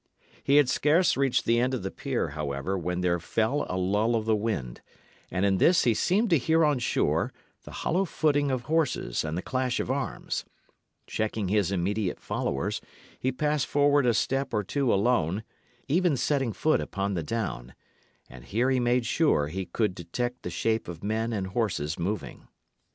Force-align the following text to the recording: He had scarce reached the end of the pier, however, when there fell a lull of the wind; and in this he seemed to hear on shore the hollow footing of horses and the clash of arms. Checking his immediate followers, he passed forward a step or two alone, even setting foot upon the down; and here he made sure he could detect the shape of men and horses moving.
He 0.43 0.55
had 0.55 0.67
scarce 0.67 1.15
reached 1.15 1.45
the 1.45 1.59
end 1.59 1.75
of 1.75 1.83
the 1.83 1.91
pier, 1.91 2.29
however, 2.29 2.75
when 2.75 3.01
there 3.01 3.19
fell 3.19 3.67
a 3.69 3.77
lull 3.77 4.15
of 4.15 4.25
the 4.25 4.35
wind; 4.35 4.81
and 5.29 5.45
in 5.45 5.59
this 5.59 5.83
he 5.83 5.93
seemed 5.93 6.31
to 6.31 6.39
hear 6.39 6.65
on 6.65 6.79
shore 6.79 7.31
the 7.65 7.71
hollow 7.71 8.05
footing 8.05 8.49
of 8.49 8.63
horses 8.63 9.23
and 9.23 9.37
the 9.37 9.43
clash 9.43 9.79
of 9.79 9.91
arms. 9.91 10.43
Checking 11.05 11.49
his 11.49 11.71
immediate 11.71 12.19
followers, 12.19 12.81
he 13.19 13.31
passed 13.31 13.67
forward 13.67 14.07
a 14.07 14.15
step 14.15 14.55
or 14.55 14.63
two 14.63 14.91
alone, 14.91 15.43
even 15.87 16.17
setting 16.17 16.51
foot 16.51 16.81
upon 16.81 17.13
the 17.13 17.21
down; 17.21 17.75
and 18.27 18.45
here 18.45 18.71
he 18.71 18.79
made 18.79 19.05
sure 19.05 19.49
he 19.49 19.67
could 19.67 19.93
detect 19.93 20.41
the 20.41 20.49
shape 20.49 20.87
of 20.87 21.03
men 21.03 21.31
and 21.31 21.45
horses 21.45 21.99
moving. 21.99 22.47